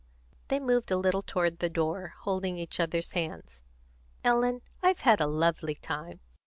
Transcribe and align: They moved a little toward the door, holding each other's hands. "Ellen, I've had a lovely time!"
They 0.47 0.59
moved 0.59 0.89
a 0.89 0.97
little 0.97 1.21
toward 1.21 1.59
the 1.59 1.69
door, 1.69 2.15
holding 2.21 2.57
each 2.57 2.79
other's 2.79 3.11
hands. 3.11 3.61
"Ellen, 4.23 4.63
I've 4.81 5.01
had 5.01 5.21
a 5.21 5.27
lovely 5.27 5.75
time!" 5.75 6.21